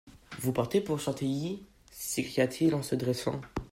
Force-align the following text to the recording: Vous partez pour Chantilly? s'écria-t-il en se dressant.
Vous 0.39 0.51
partez 0.51 0.81
pour 0.81 0.99
Chantilly? 0.99 1.63
s'écria-t-il 1.91 2.73
en 2.73 2.81
se 2.81 2.95
dressant. 2.95 3.39